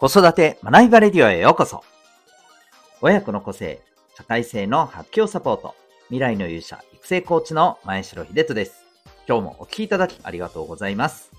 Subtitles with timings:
[0.00, 1.84] 子育て学びバレディオへようこそ。
[3.02, 3.82] 親子の個性、
[4.16, 8.82] 社会性の発揮をサポート、未来の勇者、育成コーチの前城秀人です。
[9.28, 11.30] 今日もお聴きいただきありがとうございます。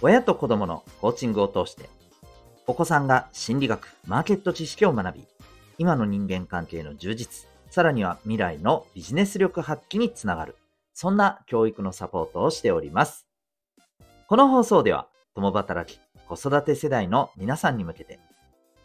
[0.00, 1.90] 親と子供のコーチングを通して、
[2.66, 5.26] お子さんが心理学、マーケット知識を学び、
[5.76, 10.56] 今の人間関係の充実、さらには未来のビジネス力発揮につながる、
[10.94, 13.26] そんな教育のサポートをしております。
[14.28, 18.20] この放送では、共働き、子育て世代の皆さんに向けて、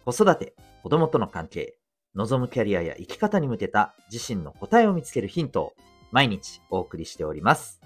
[0.05, 1.77] 子育て、子供との関係、
[2.15, 5.73] 望むキャリアや生き方に向けた自身の答えを見つけるヒントを
[6.11, 7.81] 毎日お送りしております。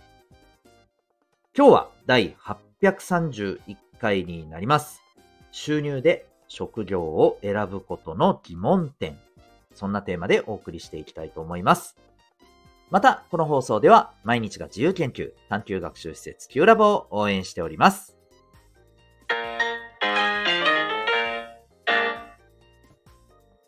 [1.57, 2.35] 今日は第
[2.81, 5.01] 831回になります。
[5.51, 9.17] 収入で職業を選ぶことの疑問点。
[9.73, 11.95] そんなテーマでお送りしていきたいと思います。
[12.89, 18.16] また、この放送では毎日が自由研究、探究学習施設 Q ラボを応援しております。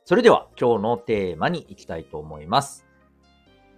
[0.10, 2.84] それでは今日のテーマに行きたいと思います。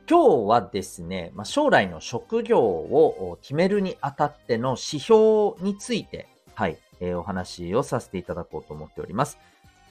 [0.10, 9.40] 今日はですね、ま、将来の職業を決めるにあたっての指標について、はい、え、お話をさせていただこうと思っております。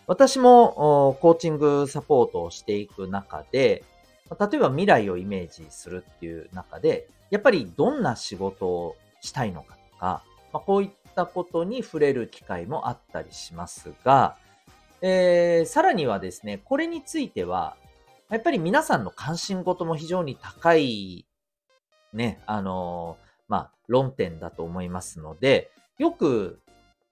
[0.07, 3.85] 私もコーチングサポートをしていく中で、
[4.31, 10.23] 例えば未来をイメージするっていう中で、やっぱりどんな仕事をしたいのかとか、
[10.55, 14.39] まあ、こういったことに触れる機会もあったりしますが、
[15.03, 17.77] えー、さらにはですね、これについては、
[18.31, 21.27] やっぱり皆さんの関心事も非常に高い、
[22.13, 26.61] ね、あのー、まあ、論点だと思いますので、よく、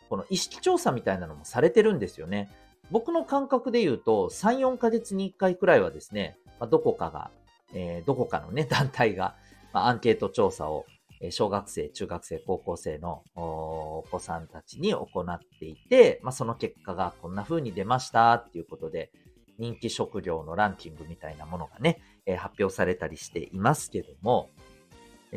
[0.08, 2.50] この意識調査みたいなのもされてるんですよね。
[2.90, 7.30] 僕の感覚で言うと、3、4ヶ月に1回くらいはですね、まあ、どこかが、
[7.74, 9.34] えー、どこかのね、団体が、
[9.72, 10.86] まあ、アンケート調査を
[11.30, 19.10] 小学生、中学生、高校生のお子さんたちに行っていて、まあ、その結果がこんな風に出ましたっていうことで、
[19.58, 24.50] 人気職業のランキングみたいなものがね、え発表されたりしていますけども、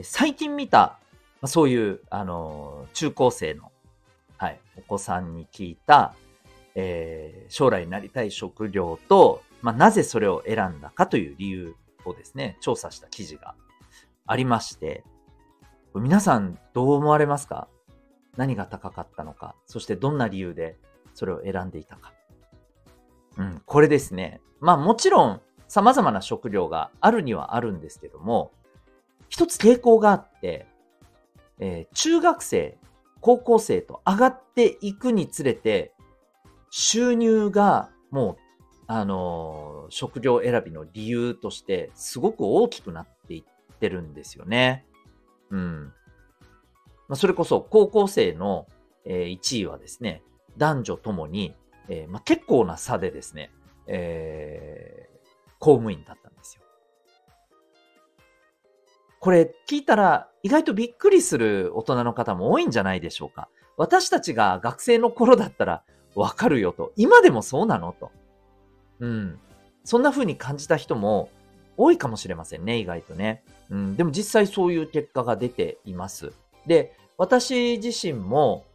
[0.04, 1.00] 最近見た、
[1.42, 3.72] まあ、そういう、あの中高生の、
[4.38, 6.14] はい、お子さんに聞いた、
[6.76, 11.76] えー、将来になりたい職業と、まあ、なぜそれを選んだかという理由
[12.06, 13.56] をですね、調査した記事が
[14.28, 15.04] ありまして、
[15.94, 17.68] 皆さんどう思われますか？
[18.38, 20.78] 何が高かったのか、そしてどんな理由で
[21.14, 22.14] それを選んでいたか？
[23.38, 24.42] うん、これですね。
[24.60, 28.52] まあもちろん様々な食料があるにはあるんですけども、
[29.30, 30.66] 一つ傾向があって、
[31.60, 32.78] えー、中学生、
[33.20, 35.94] 高校生と上がっていくにつれて、
[36.70, 38.42] 収入がもう、
[38.88, 44.86] あのー、食料選びの理由としてすごく大きくなっていってるんですよね。
[45.52, 45.94] うん。
[47.08, 48.68] まあ、それこそ高校生の、
[49.06, 50.24] えー、1位はですね、
[50.58, 51.54] 男女ともに、
[51.90, 53.52] えー、まあ、結構な差でですね、
[53.88, 56.62] えー、公務員だったんですよ。
[59.20, 63.50] これ聞いたら意外とびっくりする大人の方も多いんじゃないでしょうか。
[63.78, 65.84] 私たちが学生の頃だったら
[66.16, 66.92] わかるよと。
[66.96, 68.12] 今でもそうなのと。
[69.00, 69.40] うん。
[69.84, 71.30] そんな風に感じた人も
[71.78, 73.44] 多いかもしれませんね、意外とね。
[73.72, 76.34] うん、でも実際そういう結果が出ています。
[76.68, 78.66] で、私自身も、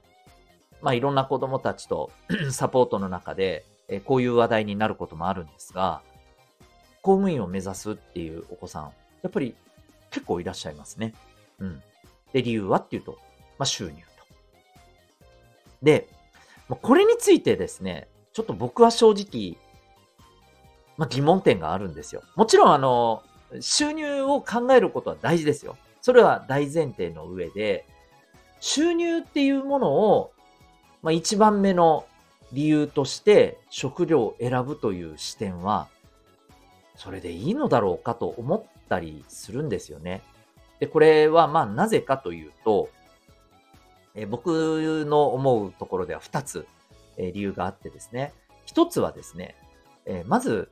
[0.81, 2.11] まあいろんな子供たちと
[2.51, 6.01] サポートの中で、えこういう話題になることもあるんですが、
[7.03, 8.85] 公務員を目指すっていうお子さん、
[9.23, 9.55] やっぱり
[10.11, 11.15] 結構いらっしゃいますね。
[11.61, 11.83] うん。
[12.33, 13.19] で、理由はっていうと、
[13.59, 14.01] まあ収入と。
[15.83, 16.09] で、
[16.69, 19.59] これについてですね、ちょっと僕は正直、
[20.97, 22.23] まあ、疑問点があるんですよ。
[22.35, 23.23] もちろん、あの、
[23.61, 25.77] 収入を考えることは大事ですよ。
[26.01, 27.87] それは大前提の上で、
[28.61, 30.33] 収入っていうものを、
[31.03, 32.06] まあ、一番目の
[32.53, 35.89] 理由として食料を選ぶという視点は、
[36.95, 40.23] それでいいのだろうかと思ったりするんですよね。
[40.81, 42.88] で、これはまあなぜかというと、
[44.15, 46.67] え僕の思うところでは2つ、
[47.19, 48.32] え理由があってですね。
[48.67, 49.55] 1つはですね、
[50.06, 50.70] えまず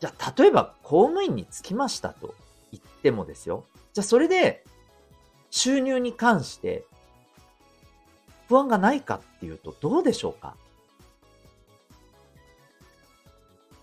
[0.00, 2.34] じゃあ、例えば公務員につきましたと
[2.72, 3.64] 言ってもですよ。
[3.92, 4.64] じゃあ、それで
[5.50, 6.84] 収入に関して
[8.48, 10.56] 不安がないかっていうとどうでしょうか？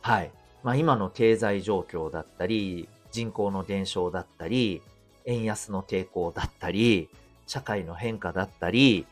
[0.01, 0.31] はい。
[0.63, 4.81] まあ、今の経済状況だったり、人口の減少だったり、
[5.25, 7.09] 円安の傾向だったり、
[7.45, 9.05] 社会の変化だったり、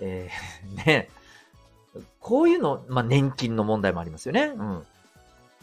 [0.00, 1.08] えー、ね、
[2.18, 4.52] こういうの、まあ、年金の問題もありますよね。
[4.56, 4.86] うん。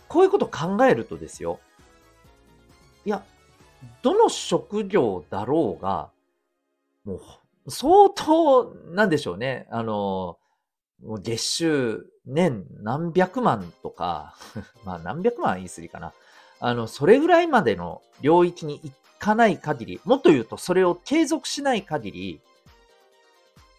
[0.08, 1.60] こういうこと考えるとですよ。
[3.06, 3.24] いや、
[4.02, 6.10] どの職業だろうが、
[7.06, 7.22] も
[7.66, 9.68] う、相当、なんでしょうね。
[9.72, 10.38] あの、
[11.04, 14.36] もう月収年何百万とか
[14.84, 16.14] まあ何百万言い過ぎかな。
[16.60, 22.42] あの、それぐらいまでの領域に行かない限り、もっと言うとそれを継続しない限り、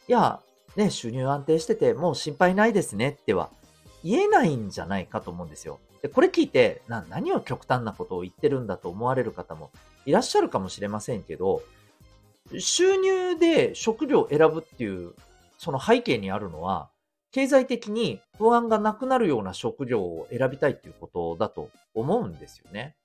[0.08, 0.40] いや、
[0.76, 3.50] ね、収入安定しててもう心配ないですねっては
[4.04, 5.80] 言えないんじゃないかと思うんですよ。
[6.02, 9.70] で、これ聞いて、な、何を極端なことを言ってるんだと思われる方も
[10.06, 11.62] いらっしゃるかもしれませんけど、
[12.58, 15.14] 収入で職業を選ぶっていう、
[15.58, 16.90] その背景にあるのは、
[17.30, 22.96] 経済的に不安がなくなるような職業を選びたいっていうことだと思うんですよね。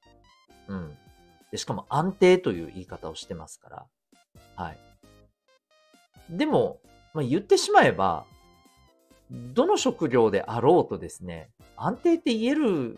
[0.68, 0.98] うん。
[1.51, 3.86] でしかも安定という言い方をしてますから。
[4.56, 4.78] はい。
[6.30, 6.80] でも、
[7.13, 8.25] まあ、言ってしまえば、
[9.31, 12.97] どの職業であろうとですね、安定って言える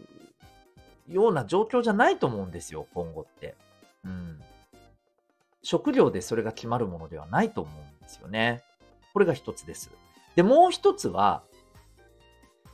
[1.08, 3.56] ような状況じゃないと思うんですよ、今後って。
[4.04, 4.40] うん。
[5.64, 8.64] 職業でそれが決まるものではないと思うんですよね。
[9.14, 9.92] これが一つです。
[10.36, 11.44] で、もう一つは、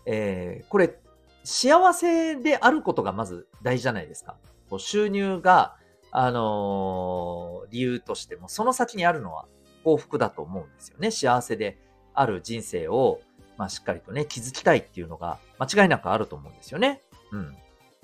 [0.06, 1.00] えー、これ、
[1.44, 4.38] 幸せであることがまず大事じゃないですか。
[4.70, 5.78] こう収入が、
[6.12, 9.46] あのー、理由としても、その先にあるのは
[9.84, 11.12] 幸福だと思うんですよね。
[11.12, 11.78] 幸せで
[12.14, 13.20] ある人生を、
[13.62, 17.00] まあ、しっかりとね、築きたいっていうのが間違いなくあると思うんですよね。
[17.32, 17.56] うん。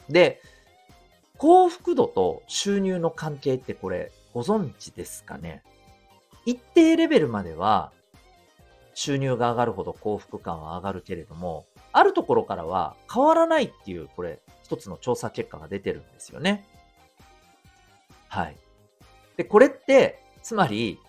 [0.07, 0.39] で、
[1.39, 5.63] 幸福度と収入の関係ってこれ、ご存知ですかね？
[6.45, 7.91] 一定レベルまでは
[8.93, 16.67] 収入が上がるほど幸福感は上がるけれども、あるところからは変わらないっていう、これ、一つの調査結果が出てるんですよね。
[18.27, 18.55] はい。
[19.37, 20.99] で、これって、つまり、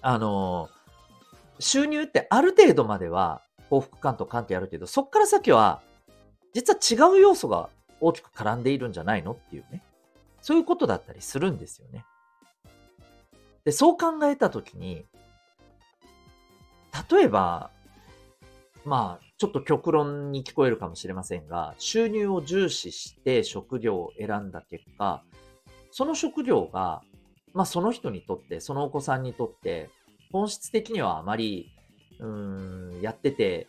[0.00, 0.70] あの、
[1.58, 5.82] 収入ってある程度までは幸福感と関係あるけど、そっから先は、
[6.52, 7.68] 実は違う要素が
[8.00, 9.82] 大きく絡んでいるんじゃないのっていうね。
[10.40, 12.04] そういうことだったりするんですよね。
[13.64, 15.04] で、そう考えたときに、
[17.10, 17.70] 例えば、
[18.84, 25.24] まあ、ちょっと極論に聞こえるかもしれませんが、収入を重視して職業を選んだ結果、
[25.90, 27.02] その職業が、
[27.52, 29.90] まあその人にとって、そのお子さんにとって、
[30.32, 31.72] 本質的にはあまり、
[32.18, 33.66] うん、やってて、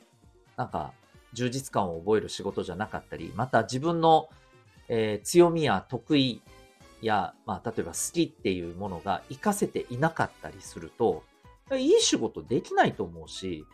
[0.55, 0.93] なんか、
[1.33, 4.29] 充実感を覚える仕事じゃなかったり、また自分の、
[4.87, 6.41] えー、強みや得意
[7.01, 11.23] や、まあ、例えば好きっていうものが活かせていなかったりすると、
[11.73, 13.65] いい仕事できないと思うし、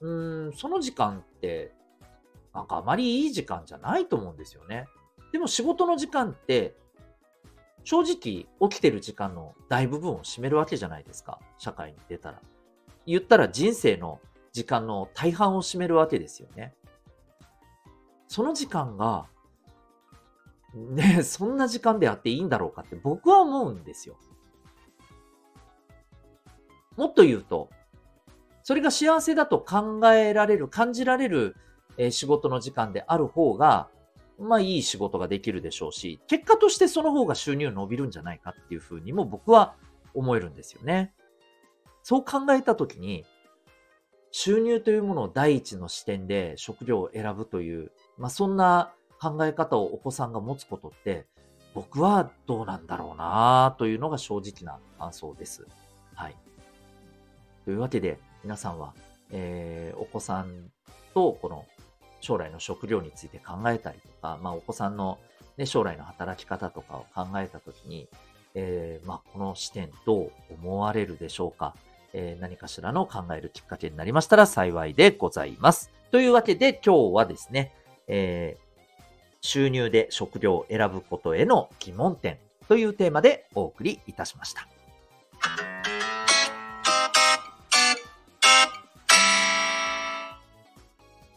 [0.00, 0.10] う
[0.48, 1.72] ん、その時間って、
[2.52, 4.86] なんかあまりいい時間じゃないと思うんですよね。
[5.32, 6.76] でも仕事の時間って、
[7.84, 11.38] 正直起きてる時間の大部分を占めるわけじゃないですか。
[11.58, 12.40] 社会に出たら。
[13.06, 14.20] 言ったら人生の
[14.52, 16.74] 時間の大半を占めるわけですよね。
[18.28, 19.26] その時間が
[20.74, 24.16] ね、そんな時間であっていいんだろうかって僕は思うんですよ。
[26.96, 27.70] もっと言うと、
[28.62, 31.54] それが幸せだと考えられる、感じられる、
[32.10, 33.88] 仕事の時間である方が、
[34.38, 39.74] まあいい仕事ができるでしょうし、結果としてその方が収入伸びるんじゃないかっていうふうにも僕は
[40.12, 41.12] 思えるんですよね。
[42.02, 43.24] そう考えたときに、
[44.30, 51.26] 収入というものを第一の視点で職業を選ぶという、まあそんな考え方をお子さんが持つことって、
[51.72, 55.66] 僕はどうなんだろうなというのが正直な感想です。
[56.14, 56.36] はい。
[57.64, 58.94] というわけで、皆さんは、
[59.30, 60.70] えー、お子さん
[61.14, 61.64] とこの
[62.24, 65.18] 将来の食料について考えたりとか、まあ、お子さんの、
[65.58, 68.08] ね、将来の働き方とかを考えたときに、
[68.54, 71.74] えー、まあ、この視点どう思われるでしょうか、
[72.14, 75.90] えー、何かしらの考えるきっかけになりましたら幸いでございます。
[76.10, 77.72] というわけで今日はですね、
[78.06, 78.56] え
[79.40, 84.73] 収入で食料を選ぶことへの疑問点というテーマでお送りいたしました。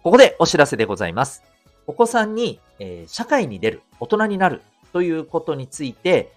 [0.07, 1.43] ここでお知らせでございます。
[1.85, 4.61] お子さんに、えー、社会に出る、大人になる
[4.93, 6.31] ということについて、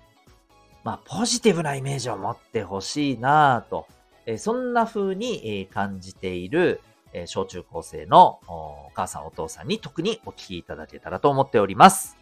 [0.82, 3.86] まあ、ポジティブなイメージを持ってほしいなぁと、
[4.26, 6.80] えー、そんな風に、え、感じている、
[7.12, 12.16] え、小中高生のお母さんお父さんに特にお聞きいただけたらと思っております。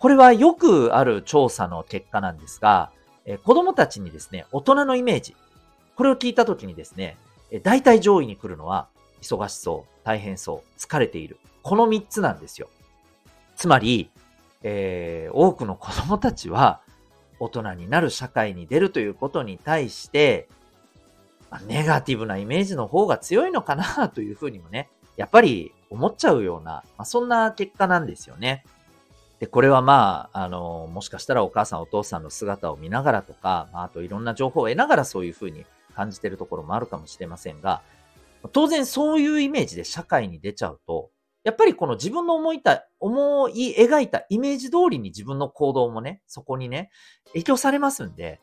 [0.00, 2.90] これはよくある調査の結果なんですが、
[3.26, 5.36] え、子供たちにですね、大人のイメージ、
[5.94, 7.16] これを聞いたときにですね、
[7.52, 8.88] えー、大体上位に来るのは、
[9.20, 11.38] 忙しそう、大変そう、疲れている。
[11.62, 12.68] この3つなんですよ。
[13.56, 14.10] つまり、
[14.62, 16.80] えー、多くの子供たちは、
[17.38, 20.48] 大人になる社会に出るということに対して、
[21.50, 28.64] まあ、ネガティブなイメージの方が強いのかなというふうにもね、やっぱり思っちゃうような、まあ、そんな結果なんですよね。
[29.40, 35.66] で、これはまあ、あの、もしかしたらお母さんお父さんの姿を見ながらとか、まあ、あといろんな情報を得ながらそういうふうに
[35.96, 37.82] 感じてるところもあるかもしれませんが、
[38.50, 41.10] 当然そういうイメージで社会に出ちゃうと、
[41.44, 46.90] やっぱりこの自分の思いた、思い描いたイメージ通りに自分の行動もね、そこにね、
[47.28, 48.40] 影響されますんで、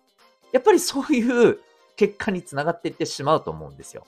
[0.51, 1.59] やっぱりそういう
[1.95, 4.05] 結果につながっていってしまうと思うんですよ。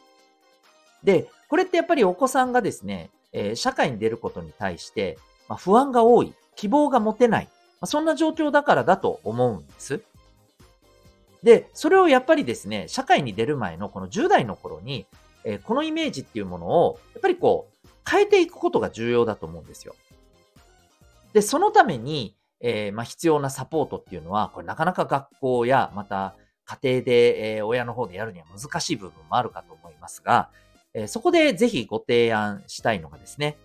[1.04, 5.18] で、これってやっぱりお子さんがですね、えー、社会に出ることに対して、
[5.48, 10.02] まあ、不安が多い、希望が持てない、まあ、そんな状況だからだと思うんです。
[11.44, 15.08] で、それをやっぱりですね、社会に出る前のこの10代の頃に、
[15.44, 19.96] えー、このイメージっていうものを、やっぱりこう、変えていくことが重要だと思うんですよ。
[21.34, 30.50] で、そのために、えー、まあ、必要なサポートっていうのは、これなかなか学校や、また家庭で、えー、親の方でやるには難しい部分もあるかと思いますが、
[30.94, 33.58] えー、そこでぜひご提案したいのがですね、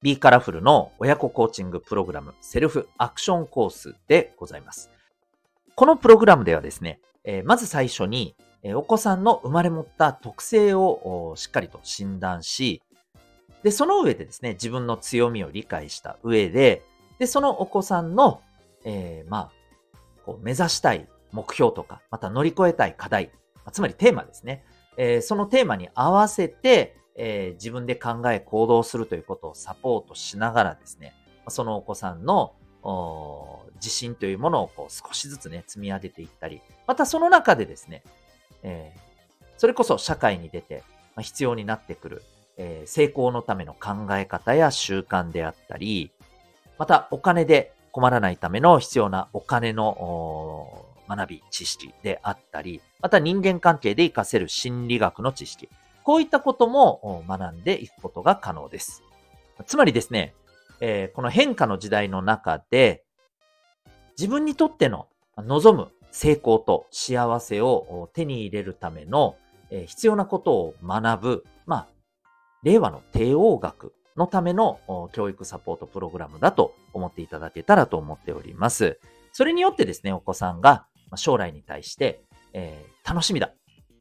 [0.00, 4.90] B カラフルの親子コーチングプログラムセルフアクションコースでございます。
[5.74, 12.82] このプログラムではですね、えまず最初に、お子さんの生まれ持った特性をしっかりと診断し、
[13.62, 16.82] で、その上でですね、自分の強みを理解した上で、
[17.18, 18.40] で、そのお子さんの、
[18.84, 19.50] えー、まあ、
[20.24, 23.30] こう目指したい目標とか、また乗り越えたい課題、
[23.72, 24.64] つまりテーマですね。
[24.96, 31.14] えー、そのテーマに合わせて、えー、自分で考え行動するということをサポートしながらですね、
[31.48, 32.54] そのお子さんの
[33.74, 38.02] 自信というものをこう少しずつね、積み上げていったり、またその中でですね、
[38.62, 40.82] えー、それこそ社会に出て、
[41.14, 42.22] まあ、必要になってくる、
[42.56, 46.10] えー、成功のための考え方や習慣であったり、
[46.78, 55.68] またお金で困らないための必要なお金の学び、知識であったり、また人間関係で活かせる心理学の知識、
[56.04, 59.02] こういったことも学んでいくことが可能です。
[59.66, 60.34] つまりですね、
[60.80, 63.02] えー、この変化の時代の中で、
[64.16, 69.36] 自分にとっての望む成功と幸せを手に入れるための
[69.70, 71.88] 必要なことを学ぶ、まあ、
[72.62, 74.80] 令和の帝王学のための
[75.12, 78.98] 教育サポートプログラムだと思っていただけたらと思っております。
[79.32, 82.22] それによってですね、お子さんが将来に対して、
[82.52, 83.52] えー、楽しみだ、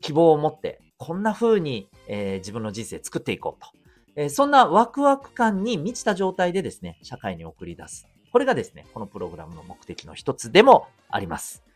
[0.01, 3.69] 希望を持って、こんな風に、えー、自分の人生作っていこうと。
[4.15, 8.07] えー、そんなワクワク感に満ちた状態でですね、社会に送り出す。
[8.31, 11.66] これがですね、このプログラムの目的の一つでもあります。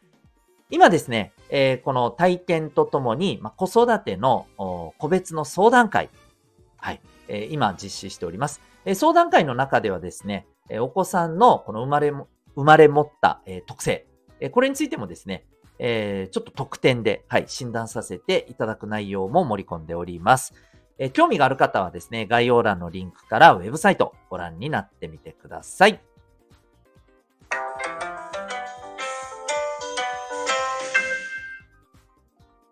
[0.72, 6.10] 今ですね、えー、この体験とともに、まあ、子育ての個別の相談会、
[6.78, 8.62] はい、えー、今実施しております。
[8.86, 14.08] えー、相談会の中ではですね、えお子さんのこの生まれも、生まれ持った、え特性、
[14.40, 15.46] えこれについてもですね、
[15.78, 20.54] えちょっと特典で、はい、診断させていただく内容も盛り込んでおります。
[20.98, 26.00] え興味がある方はですね、概要欄のリンクからウェブサイトご覧になってみてください。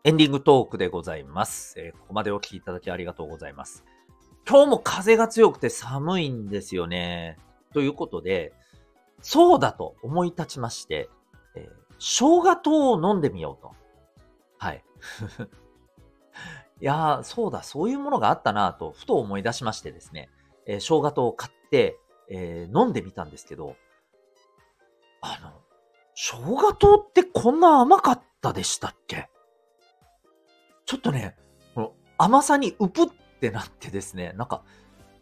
[0.05, 1.77] エンディングトークでございます。
[1.77, 3.83] えー、ここまでお聴きいただきありがとうございます。
[4.47, 7.37] 今日も風が強くて寒いんですよね。
[7.73, 8.53] ということで、
[9.21, 11.09] そうだと思い立ちまして、
[11.55, 13.73] えー、生姜糖を飲んでみようと。
[14.57, 14.83] はい。
[16.79, 20.29] いやー、そうだ、そういうものがあったなと、ふと思い出しましてですね、
[20.65, 23.75] えー、生姜糖を買って、えー、飲んでみたんですけど、
[25.19, 25.61] あの、
[26.15, 29.29] 生姜糖ってこんな甘かったでしたっけ？
[30.89, 31.35] ちょっとね、
[31.75, 33.07] この甘さにうぷっ
[33.39, 34.63] てなってですね、なんか、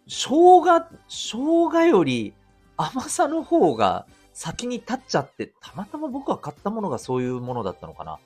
[0.07, 0.29] 生
[0.63, 2.33] 姜、生姜より
[2.77, 8.17] 甘さの方が先に立っちゃって、たまたま僕が買ったものがそういうものだったのかな。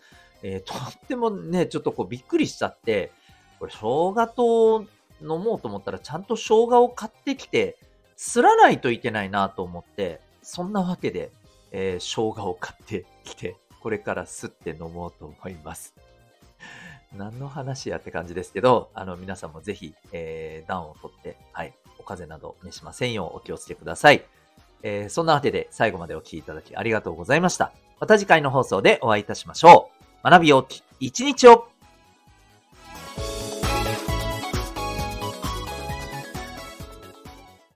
[0.43, 3.11] えー、とってもね、ちょっとこうびっくりしちゃって、
[3.57, 4.85] これ生姜と
[5.19, 7.75] 飲もうと思ったらちゃんと生姜を買ってきて、
[8.17, 11.31] すらないといけないなと思って、そんなわけで、
[11.71, 15.95] えー、生姜を買ってきて、これからすって飲もうと思います。
[17.15, 24.23] 何の話やって感じですけど、あの、皆さんもぜひ、えー、暖をとって、はい、お風邪など召しませんようお気をつけください。
[24.83, 27.71] えー、そんなわけで最後までお聴きいただきありがとうございました。
[27.99, 29.91] また次回の放送でお会いいたしましょ
[30.23, 30.29] う。
[30.29, 31.67] 学びよき一日を